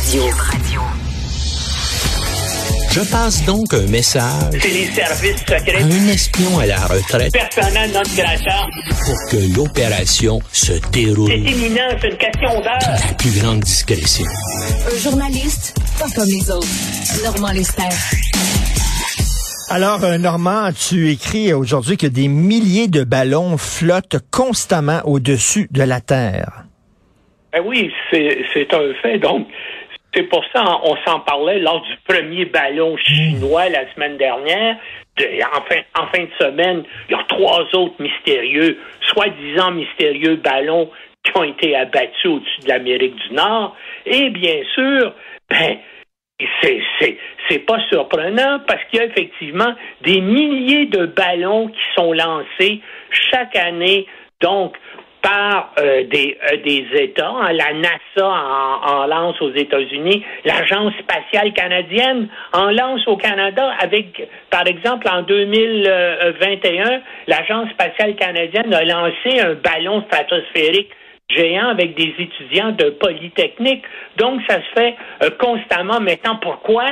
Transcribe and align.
Radio. 0.00 0.24
Je 2.92 3.00
passe 3.10 3.42
donc 3.46 3.72
un 3.72 3.86
message 3.86 4.52
C'est 4.60 4.68
les 4.68 4.84
services 4.88 5.38
secrets. 5.38 5.82
à 5.82 5.86
un 5.86 6.08
espion 6.08 6.58
à 6.58 6.66
la 6.66 6.76
retraite 6.80 7.32
Personnel 7.32 7.90
non 7.92 8.02
grata. 8.14 8.66
pour 9.06 9.30
que 9.30 9.56
l'opération 9.56 10.38
se 10.52 10.74
C'est 10.74 10.90
déroule 10.90 11.32
imminent, 11.32 11.88
c'est 11.98 12.08
une 12.10 12.16
question 12.18 12.60
d'heure. 12.60 12.78
la 13.08 13.14
plus 13.16 13.40
grande 13.40 13.60
discrétion. 13.60 14.26
Un 14.26 14.98
journaliste 14.98 15.74
pas 15.98 16.10
comme 16.14 16.28
les 16.28 16.50
autres. 16.50 16.68
Normand 17.24 17.52
Lester. 17.52 17.82
Alors, 19.70 20.04
euh, 20.04 20.18
Normand, 20.18 20.72
tu 20.74 21.10
écris 21.10 21.54
aujourd'hui 21.54 21.96
que 21.96 22.06
des 22.06 22.28
milliers 22.28 22.88
de 22.88 23.02
ballons 23.02 23.56
flottent 23.56 24.18
constamment 24.30 25.00
au-dessus 25.06 25.68
de 25.70 25.82
la 25.82 26.02
Terre. 26.02 26.64
Ben 27.54 27.62
oui, 27.64 27.90
c'est 28.10 28.36
c'est 28.52 28.74
un 28.74 28.92
fait. 29.00 29.18
Donc, 29.18 29.46
c'est 30.16 30.22
pour 30.24 30.42
ça 30.52 30.64
on 30.82 30.96
s'en 31.06 31.20
parlait 31.20 31.58
lors 31.58 31.82
du 31.82 31.94
premier 32.08 32.46
ballon 32.46 32.96
chinois 32.96 33.68
la 33.68 33.92
semaine 33.92 34.16
dernière. 34.16 34.76
De- 35.18 35.42
en, 35.42 36.06
fin, 36.06 36.22
de 36.24 36.30
semaine, 36.38 36.84
il 37.08 37.12
y 37.12 37.14
a 37.14 37.24
trois 37.28 37.62
autres 37.74 37.94
mystérieux, 38.00 38.78
soi-disant 39.12 39.72
mystérieux 39.72 40.36
ballons 40.36 40.90
qui 41.22 41.32
ont 41.36 41.44
été 41.44 41.76
abattus 41.76 42.26
au-dessus 42.26 42.60
de 42.62 42.68
l'Amérique 42.68 43.16
du 43.16 43.34
Nord. 43.34 43.76
Et 44.04 44.30
bien 44.30 44.62
sûr, 44.74 45.12
ben, 45.50 45.78
c'est 47.48 47.58
pas 47.60 47.80
surprenant 47.88 48.60
parce 48.66 48.82
qu'il 48.84 48.98
y 48.98 49.02
a 49.02 49.06
effectivement 49.06 49.74
des 50.02 50.20
milliers 50.20 50.86
de 50.86 51.06
ballons 51.06 51.68
qui 51.68 51.80
sont 51.94 52.12
lancés 52.12 52.80
chaque 53.30 53.56
année, 53.56 54.06
donc 54.40 54.76
par 55.26 55.72
euh, 55.80 56.04
des, 56.04 56.38
euh, 56.52 56.56
des 56.58 56.86
États. 57.02 57.28
Hein, 57.28 57.52
La 57.52 57.72
NASA 57.72 58.28
en, 58.28 59.06
lance 59.06 59.40
aux 59.42 59.52
États-Unis, 59.52 60.24
l'Agence 60.44 60.92
spatiale 61.00 61.52
canadienne 61.52 62.28
en 62.52 62.70
lance 62.70 63.06
au 63.08 63.16
Canada 63.16 63.74
avec, 63.80 64.28
par 64.50 64.66
exemple, 64.68 65.08
en 65.08 65.22
2021, 65.22 67.00
l'Agence 67.26 67.70
spatiale 67.70 68.14
canadienne 68.14 68.72
a 68.72 68.84
lancé 68.84 69.40
un 69.40 69.54
ballon 69.54 70.04
stratosphérique 70.06 70.90
géant 71.28 71.70
avec 71.70 71.96
des 71.96 72.14
étudiants 72.20 72.70
de 72.72 72.90
Polytechnique. 72.90 73.82
Donc, 74.16 74.40
ça 74.48 74.56
se 74.56 74.80
fait 74.80 74.94
euh, 75.24 75.30
constamment. 75.40 76.00
Maintenant, 76.00 76.36
pourquoi? 76.40 76.84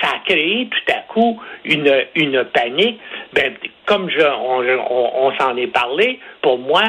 Ça 0.00 0.08
a 0.08 0.18
créé 0.24 0.68
tout 0.70 0.92
à 0.92 1.00
coup 1.12 1.40
une, 1.64 1.92
une 2.14 2.44
panique. 2.44 3.00
Ben, 3.32 3.54
comme 3.86 4.08
on 4.08 5.32
s'en 5.38 5.56
est 5.56 5.66
parlé, 5.66 6.18
pour 6.40 6.58
moi, 6.58 6.82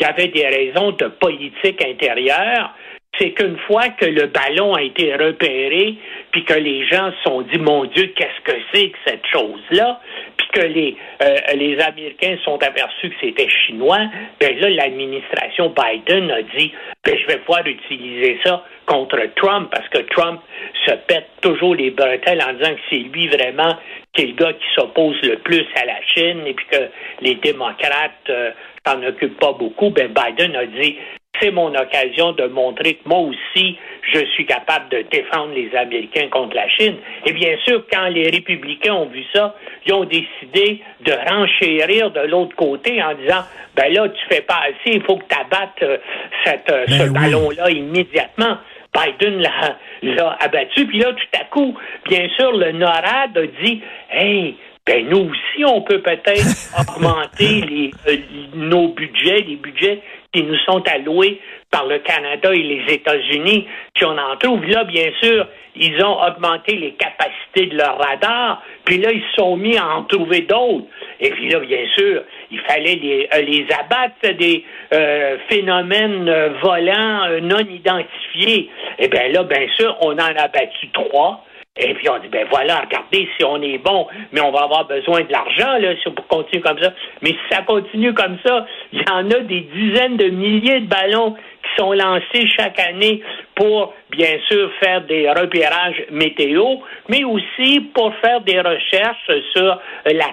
y 0.00 0.04
avait 0.04 0.28
des 0.28 0.46
raisons 0.46 0.92
de 0.92 1.06
politique 1.06 1.84
intérieure. 1.84 2.74
C'est 3.18 3.30
qu'une 3.30 3.58
fois 3.68 3.90
que 3.90 4.06
le 4.06 4.26
ballon 4.26 4.74
a 4.74 4.82
été 4.82 5.14
repéré, 5.14 5.94
puis 6.32 6.44
que 6.44 6.54
les 6.54 6.84
gens 6.86 7.12
se 7.12 7.22
sont 7.30 7.42
dit, 7.42 7.58
mon 7.58 7.84
Dieu, 7.84 8.12
qu'est-ce 8.16 8.52
que 8.52 8.58
c'est 8.72 8.90
que 8.90 8.98
cette 9.06 9.26
chose-là, 9.32 10.00
que 10.54 10.60
les, 10.60 10.96
euh, 11.22 11.36
les 11.54 11.78
Américains 11.80 12.36
sont 12.44 12.62
aperçus 12.62 13.10
que 13.10 13.16
c'était 13.20 13.48
chinois, 13.48 14.06
ben 14.40 14.58
là, 14.58 14.70
l'administration 14.70 15.74
Biden 15.74 16.30
a 16.30 16.42
dit, 16.42 16.72
ben, 17.04 17.18
je 17.18 17.26
vais 17.26 17.38
pouvoir 17.38 17.66
utiliser 17.66 18.38
ça 18.44 18.64
contre 18.86 19.18
Trump, 19.34 19.68
parce 19.70 19.88
que 19.88 19.98
Trump 20.14 20.40
se 20.86 20.92
pète 21.08 21.28
toujours 21.40 21.74
les 21.74 21.90
bretelles 21.90 22.42
en 22.42 22.52
disant 22.52 22.74
que 22.74 22.80
c'est 22.88 22.96
lui 22.96 23.26
vraiment 23.28 23.76
qui 24.12 24.22
est 24.22 24.26
le 24.26 24.34
gars 24.34 24.52
qui 24.52 24.66
s'oppose 24.76 25.20
le 25.22 25.36
plus 25.38 25.66
à 25.74 25.86
la 25.86 26.00
Chine, 26.14 26.46
et 26.46 26.54
puis 26.54 26.66
que 26.70 26.88
les 27.20 27.34
démocrates 27.36 28.12
euh, 28.30 28.50
s'en 28.86 29.02
occupent 29.02 29.40
pas 29.40 29.52
beaucoup. 29.52 29.90
Ben, 29.90 30.08
Biden 30.08 30.54
a 30.54 30.66
dit, 30.66 30.96
c'est 31.40 31.50
mon 31.50 31.74
occasion 31.74 32.32
de 32.32 32.46
montrer 32.46 32.94
que 32.94 33.08
moi 33.08 33.18
aussi, 33.18 33.76
je 34.12 34.24
suis 34.34 34.46
capable 34.46 34.88
de 34.90 35.04
défendre 35.10 35.52
les 35.54 35.74
Américains 35.76 36.28
contre 36.30 36.54
la 36.54 36.68
Chine. 36.68 36.96
Et 37.26 37.32
bien 37.32 37.56
sûr, 37.64 37.84
quand 37.92 38.08
les 38.08 38.30
républicains 38.30 38.94
ont 38.94 39.06
vu 39.06 39.24
ça, 39.34 39.54
ils 39.86 39.92
ont 39.92 40.04
décidé 40.04 40.80
de 41.00 41.12
renchérir 41.12 42.10
de 42.10 42.20
l'autre 42.20 42.54
côté 42.56 43.02
en 43.02 43.14
disant, 43.14 43.42
ben 43.76 43.92
là, 43.92 44.08
tu 44.08 44.26
fais 44.28 44.42
pas 44.42 44.60
assez, 44.68 44.96
il 44.96 45.02
faut 45.02 45.16
que 45.16 45.24
tu 45.28 45.38
abattes 45.38 45.82
euh, 45.82 45.98
cette, 46.44 46.70
euh, 46.70 46.84
ce 46.86 46.98
Ben 46.98 47.08
oui. 47.08 47.14
ballon-là 47.14 47.70
immédiatement. 47.70 48.58
Biden 48.94 49.40
l'a, 49.40 49.76
l'a 50.02 50.36
abattu, 50.40 50.86
puis 50.86 50.98
là, 51.00 51.12
tout 51.12 51.40
à 51.40 51.44
coup, 51.46 51.76
bien 52.08 52.28
sûr, 52.36 52.52
le 52.52 52.70
NORAD 52.72 53.36
a 53.36 53.46
dit, 53.64 53.82
hey, 54.12 54.56
ben 54.86 55.08
nous 55.08 55.30
aussi, 55.30 55.64
on 55.64 55.80
peut 55.80 56.00
peut-être 56.00 56.44
augmenter 56.78 57.60
les, 57.62 57.90
euh, 58.06 58.16
nos 58.54 58.88
budgets, 58.88 59.40
les 59.40 59.56
budgets 59.56 60.00
qui 60.34 60.42
nous 60.42 60.58
sont 60.66 60.82
alloués 60.88 61.40
par 61.70 61.86
le 61.86 62.00
Canada 62.00 62.52
et 62.52 62.62
les 62.62 62.94
États-Unis, 62.94 63.66
si 63.96 64.04
on 64.04 64.18
en 64.18 64.36
trouve. 64.36 64.64
Là, 64.66 64.84
bien 64.84 65.10
sûr, 65.22 65.46
ils 65.76 66.04
ont 66.04 66.20
augmenté 66.22 66.76
les 66.76 66.92
capacités 66.92 67.66
de 67.66 67.76
leur 67.76 67.98
radar, 67.98 68.62
puis 68.84 68.98
là, 68.98 69.10
ils 69.12 69.22
se 69.22 69.36
sont 69.36 69.56
mis 69.56 69.76
à 69.76 69.86
en 69.96 70.02
trouver 70.04 70.42
d'autres. 70.42 70.86
Et 71.20 71.30
puis 71.30 71.48
là, 71.48 71.60
bien 71.60 71.86
sûr, 71.96 72.22
il 72.50 72.60
fallait 72.60 72.96
les, 72.96 73.28
euh, 73.32 73.40
les 73.42 73.66
abattre 73.72 74.36
des 74.36 74.64
euh, 74.92 75.38
phénomènes 75.48 76.28
euh, 76.28 76.50
volants 76.62 77.40
non 77.42 77.60
identifiés. 77.60 78.70
Et 78.98 79.08
bien 79.08 79.28
là, 79.28 79.44
bien 79.44 79.66
sûr, 79.76 79.96
on 80.00 80.12
en 80.12 80.18
a 80.18 80.48
battu 80.48 80.88
trois. 80.92 81.44
Et 81.76 81.92
puis 81.94 82.08
on 82.08 82.18
dit, 82.20 82.28
ben 82.28 82.46
voilà, 82.50 82.82
regardez 82.82 83.28
si 83.36 83.44
on 83.44 83.60
est 83.60 83.78
bon, 83.78 84.06
mais 84.30 84.40
on 84.40 84.52
va 84.52 84.60
avoir 84.60 84.86
besoin 84.86 85.22
de 85.22 85.32
l'argent 85.32 85.76
là, 85.80 85.96
si 86.00 86.06
on 86.06 86.14
continue 86.28 86.62
comme 86.62 86.78
ça. 86.78 86.92
Mais 87.20 87.30
si 87.30 87.38
ça 87.50 87.62
continue 87.62 88.14
comme 88.14 88.38
ça, 88.46 88.64
il 88.92 89.00
y 89.00 89.10
en 89.10 89.28
a 89.28 89.40
des 89.40 89.62
dizaines 89.74 90.16
de 90.16 90.26
milliers 90.26 90.78
de 90.82 90.86
ballons 90.86 91.32
qui 91.34 91.70
sont 91.76 91.92
lancés 91.92 92.46
chaque 92.56 92.78
année 92.78 93.22
pour, 93.56 93.92
bien 94.12 94.36
sûr, 94.46 94.70
faire 94.78 95.00
des 95.00 95.28
repérages 95.28 96.00
météo, 96.12 96.76
mais 97.08 97.24
aussi 97.24 97.80
pour 97.92 98.14
faire 98.22 98.40
des 98.42 98.60
recherches 98.60 99.32
sur 99.52 99.80
la, 100.06 100.28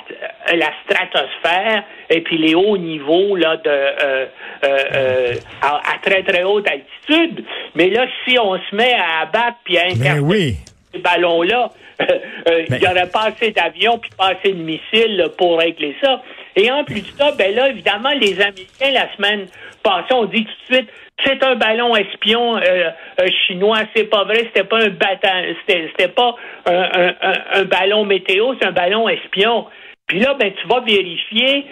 la 0.53 0.69
stratosphère 0.85 1.85
et 2.11 2.21
puis 2.21 2.37
les 2.37 2.53
hauts 2.53 2.77
niveaux 2.77 3.35
là, 3.35 3.57
de, 3.57 3.67
euh, 3.67 4.25
euh, 4.63 4.77
euh, 4.93 5.33
à, 5.63 5.77
à 5.77 5.97
très 6.03 6.21
très 6.21 6.43
haute 6.43 6.67
altitude. 6.69 7.43
Mais 7.73 7.89
là, 7.89 8.05
si 8.27 8.37
on 8.37 8.59
se 8.59 8.75
met 8.75 8.93
à 8.93 9.21
abattre 9.23 9.57
puis 9.63 9.79
à 9.79 9.85
Ben 9.85 10.01
interpréter. 10.01 10.70
Ces 10.93 10.99
ballons-là, 10.99 11.69
euh, 12.01 12.65
il 12.69 12.75
n'y 12.77 12.87
aurait 12.87 13.09
pas 13.09 13.25
assez 13.27 13.51
d'avions 13.51 13.97
puis 13.97 14.09
pas 14.17 14.29
assez 14.29 14.53
de 14.53 14.61
missiles 14.61 15.25
pour 15.37 15.59
régler 15.59 15.95
ça. 16.03 16.21
Et 16.55 16.69
en 16.71 16.83
plus 16.83 17.01
de 17.01 17.17
ça, 17.17 17.31
ben 17.37 17.53
là, 17.55 17.69
évidemment, 17.69 18.09
les 18.19 18.39
Américains, 18.41 18.91
la 18.91 19.13
semaine 19.15 19.47
passée, 19.83 20.13
ont 20.13 20.25
dit 20.25 20.45
tout 20.45 20.51
de 20.69 20.75
suite, 20.75 20.89
c'est 21.23 21.43
un 21.43 21.55
ballon 21.55 21.95
espion 21.95 22.57
euh, 22.57 22.61
euh, 23.21 23.27
chinois, 23.47 23.79
c'est 23.95 24.05
pas 24.09 24.23
vrai, 24.23 24.37
c'était 24.45 24.63
pas 24.63 24.79
un 24.83 24.89
bata- 24.89 25.43
c'était, 25.65 25.87
c'était 25.91 26.11
pas 26.11 26.35
un, 26.65 26.73
un- 26.81 27.15
un- 27.21 27.59
un 27.61 27.63
ballon 27.65 28.05
météo, 28.05 28.53
c'est 28.59 28.67
un 28.67 28.71
ballon 28.71 29.07
espion. 29.07 29.67
Puis 30.07 30.19
là, 30.19 30.33
ben, 30.33 30.51
tu 30.53 30.67
vas 30.67 30.79
vérifier 30.81 31.65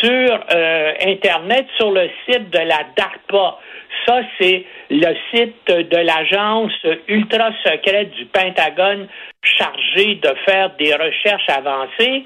sur 0.00 0.40
euh, 0.54 0.92
Internet, 1.06 1.66
sur 1.76 1.90
le 1.90 2.08
site 2.26 2.50
de 2.50 2.58
la 2.58 2.80
DARPA. 2.96 3.58
Ça, 4.06 4.20
c'est 4.38 4.64
le 4.90 5.14
site 5.32 5.66
de 5.66 5.96
l'agence 5.96 6.72
ultra 7.08 7.50
secrète 7.64 8.10
du 8.12 8.26
Pentagone 8.26 9.08
chargée 9.42 10.16
de 10.16 10.34
faire 10.46 10.70
des 10.78 10.94
recherches 10.94 11.48
avancées. 11.48 12.24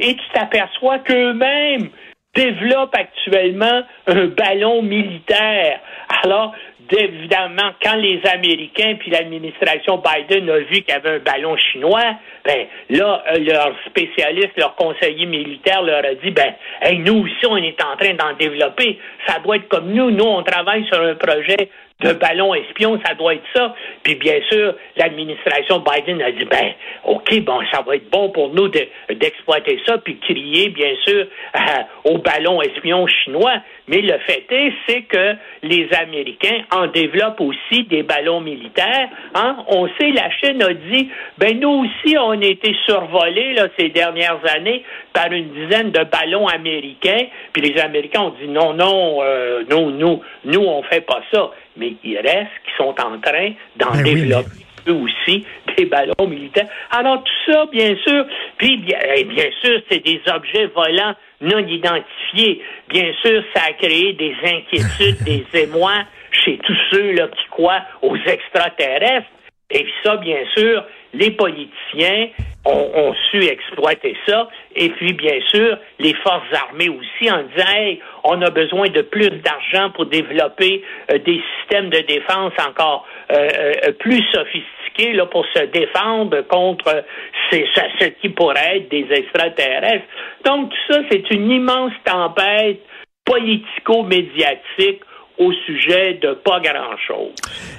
Et 0.00 0.14
tu 0.16 0.28
t'aperçois 0.32 0.98
qu'eux-mêmes 1.00 1.90
développent 2.34 2.96
actuellement 2.96 3.82
un 4.06 4.26
ballon 4.26 4.82
militaire. 4.82 5.80
Alors, 6.24 6.52
évidemment, 6.90 7.72
quand 7.82 7.94
les 7.96 8.20
Américains 8.32 8.96
puis 8.98 9.10
l'administration 9.10 10.02
Biden 10.02 10.48
a 10.50 10.58
vu 10.58 10.82
qu'il 10.82 10.88
y 10.88 10.92
avait 10.92 11.16
un 11.16 11.18
ballon 11.18 11.56
chinois, 11.56 12.14
ben 12.44 12.66
là, 12.90 13.24
euh, 13.32 13.38
leur 13.38 13.72
spécialiste, 13.86 14.52
leur 14.56 14.74
conseiller 14.74 15.26
militaire 15.26 15.82
leur 15.82 16.04
a 16.04 16.14
dit, 16.14 16.30
ben, 16.30 16.54
hey, 16.82 16.98
nous 16.98 17.24
aussi, 17.24 17.46
on 17.46 17.56
est 17.56 17.82
en 17.82 17.96
train 17.96 18.14
d'en 18.14 18.34
développer. 18.38 18.98
Ça 19.26 19.38
doit 19.40 19.56
être 19.56 19.68
comme 19.68 19.92
nous. 19.92 20.10
Nous, 20.10 20.24
on 20.24 20.42
travaille 20.42 20.84
sur 20.86 21.00
un 21.00 21.14
projet 21.14 21.68
de 22.00 22.12
ballon 22.12 22.54
espion, 22.54 23.00
ça 23.06 23.14
doit 23.14 23.34
être 23.34 23.46
ça. 23.54 23.74
Puis 24.02 24.16
bien 24.16 24.40
sûr, 24.50 24.74
l'administration 24.96 25.80
Biden 25.80 26.20
a 26.22 26.32
dit, 26.32 26.44
ben, 26.44 26.72
OK, 27.04 27.40
bon, 27.40 27.60
ça 27.72 27.82
va 27.82 27.96
être 27.96 28.10
bon 28.10 28.30
pour 28.30 28.52
nous 28.52 28.68
de- 28.68 28.88
d'exploiter 29.14 29.80
ça, 29.86 29.98
puis 29.98 30.18
crier, 30.18 30.70
bien 30.70 30.92
sûr, 31.04 31.26
euh, 31.56 31.60
au 32.04 32.18
ballon 32.18 32.60
espion 32.62 33.06
chinois. 33.06 33.54
Mais 33.86 34.00
le 34.00 34.18
fait 34.18 34.44
est, 34.50 34.72
c'est 34.88 35.02
que 35.02 35.34
les 35.62 35.88
Américains 35.94 36.64
en 36.74 36.86
développent 36.88 37.40
aussi 37.40 37.84
des 37.84 38.02
ballons 38.02 38.40
militaires. 38.40 39.08
Hein? 39.34 39.56
On 39.68 39.86
sait, 39.98 40.10
la 40.10 40.30
Chine 40.30 40.62
a 40.62 40.74
dit, 40.74 41.08
ben 41.38 41.58
nous 41.60 41.84
aussi, 41.84 42.16
on 42.18 42.32
a 42.32 42.44
été 42.44 42.74
survolés 42.84 43.54
là, 43.54 43.68
ces 43.78 43.88
dernières 43.90 44.40
années 44.54 44.84
par 45.12 45.30
une 45.32 45.50
dizaine 45.50 45.90
de 45.90 46.04
ballons 46.04 46.48
américains. 46.48 47.26
Puis 47.52 47.62
les 47.62 47.80
Américains 47.80 48.22
ont 48.22 48.34
dit, 48.40 48.48
non, 48.48 48.74
non, 48.74 49.18
euh, 49.22 49.62
nous, 49.70 49.90
nous, 49.90 50.20
nous, 50.44 50.60
on 50.60 50.82
fait 50.82 51.02
pas 51.02 51.20
ça. 51.32 51.50
Mais 51.76 51.94
il 52.02 52.16
reste 52.18 52.50
qui 52.64 52.76
sont 52.76 52.94
en 53.00 53.18
train 53.18 53.50
d'en 53.76 53.92
Ben 53.92 54.04
oui, 54.04 54.14
développer 54.14 54.64
eux 54.88 54.92
aussi 54.92 55.44
des 55.76 55.86
ballons 55.86 56.26
militaires. 56.26 56.68
Alors 56.90 57.22
tout 57.22 57.52
ça, 57.52 57.66
bien 57.66 57.96
sûr, 58.06 58.26
puis 58.58 58.76
bien, 58.78 58.98
eh, 59.16 59.24
bien 59.24 59.50
sûr, 59.62 59.80
c'est 59.90 60.04
des 60.04 60.20
objets 60.32 60.66
volants 60.66 61.14
non 61.40 61.58
identifiés. 61.58 62.62
Bien 62.88 63.12
sûr, 63.22 63.42
ça 63.54 63.62
a 63.68 63.72
créé 63.72 64.12
des 64.14 64.34
inquiétudes, 64.44 65.22
des 65.24 65.44
émois 65.54 66.04
chez 66.30 66.58
tous 66.58 66.76
ceux 66.90 67.12
là, 67.12 67.28
qui 67.28 67.48
croient 67.50 67.82
aux 68.02 68.16
extraterrestres. 68.16 69.28
Et 69.70 69.86
ça, 70.02 70.16
bien 70.16 70.40
sûr, 70.56 70.84
les 71.14 71.30
politiciens 71.30 72.28
ont, 72.64 72.90
ont, 72.94 73.14
su 73.30 73.42
exploiter 73.44 74.16
ça. 74.26 74.48
Et 74.76 74.88
puis, 74.90 75.12
bien 75.12 75.40
sûr, 75.50 75.78
les 75.98 76.14
forces 76.14 76.52
armées 76.52 76.88
aussi, 76.88 77.30
en 77.30 77.42
disant, 77.42 77.68
hey, 77.74 78.00
on 78.24 78.40
a 78.42 78.50
besoin 78.50 78.88
de 78.88 79.02
plus 79.02 79.30
d'argent 79.30 79.90
pour 79.90 80.06
développer 80.06 80.82
euh, 81.10 81.18
des 81.18 81.42
systèmes 81.58 81.90
de 81.90 82.00
défense 82.00 82.52
encore 82.66 83.06
euh, 83.32 83.48
euh, 83.86 83.92
plus 83.92 84.22
sophistiqués 84.32 84.83
là, 84.98 85.26
pour 85.26 85.44
se 85.54 85.64
défendre 85.66 86.42
contre 86.48 87.04
ces, 87.50 87.66
ce 88.00 88.04
qui 88.20 88.28
pourrait 88.30 88.78
être 88.78 88.90
des 88.90 89.06
extraterrestres. 89.10 90.06
Donc, 90.44 90.70
tout 90.70 90.92
ça, 90.92 91.00
c'est 91.10 91.30
une 91.30 91.50
immense 91.50 91.92
tempête 92.04 92.80
politico-médiatique 93.24 95.00
au 95.38 95.52
sujet 95.66 96.14
de 96.22 96.34
pas 96.34 96.60
grand-chose. 96.60 97.32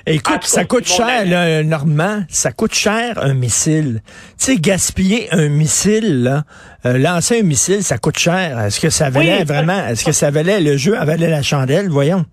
Écoute, 0.06 0.44
ça 0.44 0.65
coûte 0.65 0.85
cher, 0.85 1.25
là, 1.25 1.63
Normand, 1.63 2.23
ça 2.27 2.51
coûte 2.51 2.73
cher 2.73 3.17
un 3.21 3.33
missile. 3.33 4.01
Tu 4.38 4.53
sais, 4.53 4.56
gaspiller 4.57 5.27
un 5.31 5.47
missile, 5.47 6.23
là, 6.23 6.44
euh, 6.85 6.97
lancer 6.97 7.39
un 7.39 7.44
missile, 7.44 7.81
ça 7.81 7.97
coûte 7.97 8.19
cher. 8.19 8.59
Est-ce 8.59 8.81
que 8.81 8.89
ça 8.89 9.09
valait 9.09 9.45
vraiment, 9.45 9.88
est-ce 9.88 10.03
que 10.03 10.12
ça 10.12 10.31
valait, 10.31 10.59
le 10.59 10.75
jeu 10.75 10.95
valait 10.95 11.29
la 11.29 11.41
chandelle, 11.41 11.88
voyons? 11.88 12.25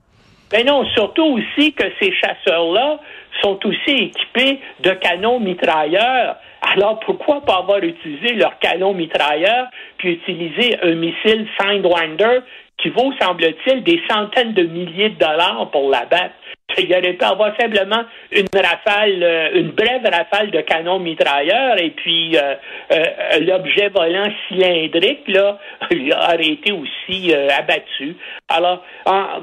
Ben 0.51 0.67
non, 0.67 0.85
surtout 0.95 1.39
aussi 1.39 1.73
que 1.73 1.85
ces 2.01 2.13
chasseurs-là 2.13 2.99
sont 3.43 3.59
aussi 3.67 3.91
équipés 3.91 4.61
de 4.81 4.91
canons 4.91 5.41
mitrailleurs. 5.41 6.37
Alors 6.61 7.01
pourquoi 7.01 7.41
pas 7.41 7.59
avoir 7.59 7.79
utilisé 7.83 8.35
leur 8.35 8.59
canon 8.59 8.95
mitrailleur 8.95 9.67
puis 9.99 10.13
utiliser 10.13 10.79
un 10.83 10.95
missile 10.95 11.49
Sidewinder 11.61 12.41
qui 12.79 12.89
vaut, 12.91 13.13
semble-t-il, 13.21 13.83
des 13.85 14.01
centaines 14.11 14.55
de 14.55 14.65
milliers 14.65 15.11
de 15.11 15.19
dollars 15.19 15.71
pour 15.71 15.91
la 15.91 16.05
battre. 16.07 16.35
Il 16.79 16.93
aurait 16.93 17.13
pu 17.13 17.25
avoir 17.25 17.55
simplement 17.61 18.03
une 18.31 18.47
rafale, 18.55 19.23
euh, 19.23 19.51
une 19.55 19.71
brève 19.73 20.05
rafale 20.05 20.51
de 20.51 20.61
canon 20.63 20.99
mitrailleur 20.99 21.81
et 21.81 21.91
puis 21.91 22.37
euh, 22.37 22.55
euh, 22.93 23.05
l'objet 23.41 23.89
volant 23.89 24.29
cylindrique 24.49 25.29
là 25.29 25.59
aurait 25.91 26.47
été 26.47 26.73
aussi 26.73 27.35
abattu. 27.35 28.17
Alors, 28.49 28.83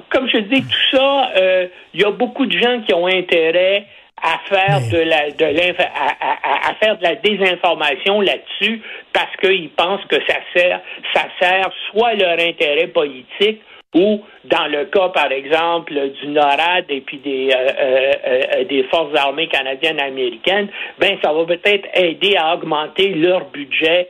comme 0.10 0.27
je 0.30 0.39
dis, 0.39 0.62
tout 0.62 0.98
ça, 0.98 1.31
il 1.94 2.01
y 2.01 2.04
a 2.04 2.12
beaucoup 2.12 2.45
de 2.45 2.57
gens 2.57 2.81
qui 2.81 2.94
ont 2.94 3.07
intérêt 3.07 3.86
à 4.22 4.38
faire 4.45 4.81
de 4.92 4.98
la 4.98 5.31
de 5.31 5.45
à, 5.45 6.69
à, 6.69 6.74
faire 6.75 6.98
de 6.98 7.04
la 7.04 7.15
désinformation 7.15 8.22
là-dessus 8.22 8.81
parce 9.13 9.33
qu'ils 9.38 9.69
pensent 9.69 10.04
que 10.10 10.18
ça 10.27 10.36
sert 10.54 10.81
ça 11.13 11.25
sert 11.39 11.69
soit 11.89 12.15
leur 12.15 12.38
intérêt 12.39 12.88
politique 12.88 13.62
ou 13.95 14.21
dans 14.45 14.68
le 14.68 14.86
cas, 14.86 15.09
par 15.09 15.31
exemple, 15.31 15.94
du 16.21 16.27
NORAD 16.27 16.86
et 16.89 17.01
puis 17.01 17.18
des, 17.18 17.50
euh, 17.51 17.57
euh, 17.57 18.13
euh, 18.27 18.63
des 18.65 18.83
forces 18.83 19.18
armées 19.18 19.47
canadiennes 19.47 20.00
américaines, 20.00 20.68
ben 21.00 21.18
ça 21.24 21.33
va 21.33 21.44
peut-être 21.45 21.88
aider 21.95 22.36
à 22.38 22.53
augmenter 22.56 23.09
leur 23.15 23.45
budget 23.50 24.09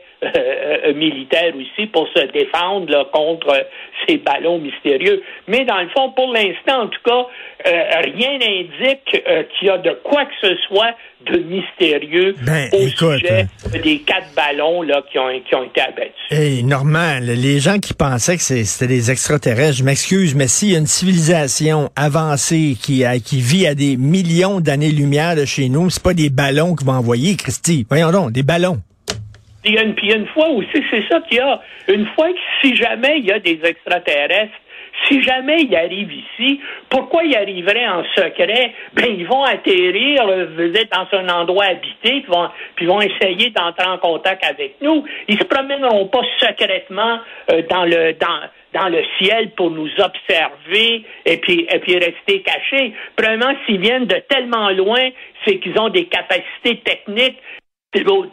militaire 0.96 1.54
aussi 1.56 1.86
pour 1.86 2.06
se 2.08 2.26
défendre 2.26 3.10
contre 3.10 3.66
ces 4.06 4.18
ballons 4.18 4.58
mystérieux. 4.58 5.22
Mais 5.48 5.64
dans 5.64 5.80
le 5.80 5.88
fond, 5.88 6.10
pour 6.10 6.30
l'instant, 6.30 6.82
en 6.82 6.88
tout 6.88 7.00
cas, 7.02 7.26
rien 7.64 8.32
n'indique 8.32 9.24
qu'il 9.58 9.68
y 9.68 9.70
a 9.70 9.78
de 9.78 9.98
quoi 10.04 10.26
que 10.26 10.34
ce 10.42 10.54
soit 10.68 10.94
de 11.24 11.38
mystérieux 11.38 12.34
ben, 12.42 12.68
au 12.72 12.88
sujet 12.88 13.46
des 13.82 14.00
quatre 14.00 14.34
ballons 14.34 14.82
là, 14.82 15.02
qui, 15.10 15.18
ont, 15.18 15.28
qui 15.40 15.54
ont 15.54 15.64
été 15.64 15.80
abattus. 15.80 16.12
Hey, 16.30 16.62
Normand, 16.64 17.18
les 17.22 17.58
gens 17.58 17.78
qui 17.78 17.94
pensaient 17.94 18.36
que 18.36 18.42
c'était 18.42 18.86
des 18.86 19.10
extraterrestres, 19.10 19.69
je 19.72 19.84
m'excuse, 19.84 20.34
mais 20.34 20.48
s'il 20.48 20.72
y 20.72 20.74
a 20.74 20.78
une 20.78 20.86
civilisation 20.86 21.90
avancée 21.96 22.76
qui, 22.80 23.04
a, 23.04 23.18
qui 23.18 23.40
vit 23.40 23.66
à 23.66 23.74
des 23.74 23.96
millions 23.96 24.60
d'années-lumière 24.60 25.36
de 25.36 25.44
chez 25.44 25.68
nous, 25.68 25.90
c'est 25.90 26.02
pas 26.02 26.14
des 26.14 26.30
ballons 26.30 26.74
qu'ils 26.74 26.86
vont 26.86 26.94
envoyer, 26.94 27.36
Christy. 27.36 27.86
Voyons 27.88 28.10
donc, 28.10 28.32
des 28.32 28.42
ballons. 28.42 28.78
Il 29.64 29.74
y 29.74 29.78
a 29.78 29.82
une, 29.82 29.94
puis 29.94 30.12
une 30.12 30.26
fois 30.28 30.48
aussi, 30.48 30.84
c'est 30.90 31.04
ça 31.08 31.20
qu'il 31.28 31.36
y 31.36 31.40
a. 31.40 31.60
Une 31.88 32.06
fois 32.14 32.28
que 32.28 32.38
si 32.62 32.74
jamais 32.76 33.18
il 33.18 33.26
y 33.26 33.32
a 33.32 33.38
des 33.38 33.60
extraterrestres, 33.62 34.54
si 35.08 35.22
jamais 35.22 35.62
ils 35.62 35.74
arrivent 35.74 36.12
ici, 36.12 36.60
pourquoi 36.88 37.24
ils 37.24 37.36
arriveraient 37.36 37.88
en 37.88 38.04
secret? 38.14 38.72
Ben, 38.94 39.06
ils 39.08 39.26
vont 39.26 39.44
atterrir, 39.44 40.26
vous 40.26 40.62
êtes 40.62 40.90
dans 40.92 41.06
un 41.18 41.28
endroit 41.28 41.66
habité, 41.66 42.20
puis 42.22 42.26
vont, 42.28 42.48
puis 42.76 42.86
vont 42.86 43.00
essayer 43.00 43.50
d'entrer 43.50 43.86
en 43.86 43.98
contact 43.98 44.44
avec 44.44 44.76
nous. 44.80 45.04
Ils 45.28 45.38
se 45.38 45.44
promèneront 45.44 46.06
pas 46.06 46.22
secrètement 46.38 47.18
euh, 47.50 47.62
dans 47.70 47.84
le 47.84 48.12
dans 48.14 48.40
dans 48.72 48.88
le 48.88 49.02
ciel 49.18 49.50
pour 49.56 49.70
nous 49.70 49.88
observer 49.98 51.04
et 51.26 51.36
puis, 51.38 51.66
et 51.70 51.78
puis 51.80 51.94
rester 51.94 52.42
cachés. 52.42 52.92
Premièrement, 53.16 53.52
s'ils 53.66 53.80
viennent 53.80 54.06
de 54.06 54.22
tellement 54.28 54.70
loin, 54.70 55.10
c'est 55.44 55.58
qu'ils 55.58 55.78
ont 55.78 55.88
des 55.88 56.04
capacités 56.06 56.80
techniques 56.84 57.38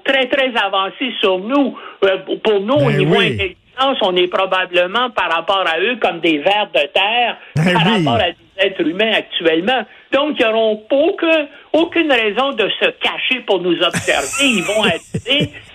très, 0.04 0.25
très 0.28 0.51
avancées 0.56 1.13
sur 1.19 1.39
nous. 1.39 1.78
Euh, 2.04 2.18
pour 2.44 2.62
nous, 2.62 2.75
au 2.75 2.88
ben 2.88 2.98
niveau 2.98 3.19
intelligence, 3.19 3.98
on 4.01 4.16
est 4.16 4.28
probablement 4.28 5.10
par 5.12 5.31
rapport 5.31 5.66
à 5.68 5.80
eux 5.80 5.98
comme 6.01 6.19
des 6.19 6.40
vers 6.40 6.69
de 6.74 6.88
terre 6.94 7.38
ben 7.56 7.74
par 7.74 7.83
rapport 7.83 8.16
à 8.16 8.31
des 8.31 8.68
êtres 8.68 8.88
humains 8.88 9.13
actuellement. 9.13 9.83
Donc, 10.12 10.38
ils 10.40 10.45
n'auront 10.45 10.83
aucun, 10.90 11.48
aucune 11.74 12.12
raison 12.12 12.54
de 12.54 12.69
se 12.80 12.90
cacher 12.92 13.42
pour 13.45 13.60
nous 13.62 13.81
observer. 13.81 14.44
Ils 14.44 14.63
vont 14.63 14.86
être 14.86 15.04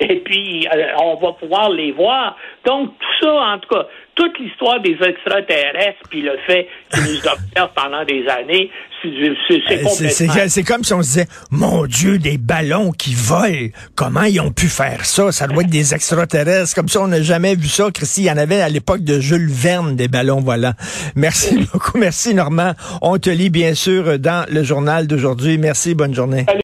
et 0.00 0.16
puis 0.16 0.66
euh, 0.66 0.94
on 0.98 1.16
va 1.16 1.32
pouvoir 1.32 1.70
les 1.70 1.92
voir. 1.92 2.36
Donc, 2.64 2.90
tout 2.90 3.26
ça, 3.26 3.32
en 3.32 3.58
tout 3.58 3.68
cas, 3.68 3.86
toute 4.14 4.38
l'histoire 4.38 4.80
des 4.80 4.96
extraterrestres, 5.00 6.02
puis 6.10 6.20
le 6.20 6.36
fait 6.46 6.68
qu'ils 6.92 7.02
nous 7.02 7.18
observent 7.18 7.72
pendant 7.74 8.04
des 8.04 8.26
années, 8.28 8.70
c'est 9.02 9.08
euh, 9.08 9.34
complètement... 9.82 10.48
C'est 10.48 10.62
comme 10.62 10.84
si 10.84 10.92
on 10.92 11.02
se 11.02 11.08
disait, 11.08 11.26
mon 11.50 11.86
Dieu, 11.86 12.18
des 12.18 12.38
ballons 12.38 12.92
qui 12.92 13.14
volent, 13.14 13.70
comment 13.96 14.22
ils 14.22 14.38
ont 14.40 14.52
pu 14.52 14.66
faire 14.66 15.04
ça? 15.06 15.32
Ça 15.32 15.48
doit 15.48 15.62
être 15.62 15.70
des 15.70 15.92
extraterrestres. 15.94 16.74
Comme 16.74 16.88
ça, 16.88 17.00
on 17.00 17.08
n'a 17.08 17.22
jamais 17.22 17.56
vu 17.56 17.66
ça, 17.66 17.90
Christy. 17.92 18.22
Il 18.22 18.26
y 18.26 18.30
en 18.30 18.36
avait 18.36 18.60
à 18.60 18.68
l'époque 18.68 19.02
de 19.02 19.18
Jules 19.18 19.50
Verne, 19.50 19.96
des 19.96 20.08
ballons 20.08 20.40
volants. 20.40 20.74
Merci 21.16 21.66
beaucoup. 21.72 21.98
Merci, 21.98 22.34
Normand. 22.34 22.74
On 23.00 23.18
te 23.18 23.30
lit, 23.30 23.50
bien 23.50 23.74
sûr, 23.74 24.18
dans 24.18 24.46
le 24.48 24.62
journal 24.62 25.06
d'aujourd'hui. 25.06 25.58
Merci, 25.58 25.94
bonne 25.94 26.14
journée. 26.14 26.46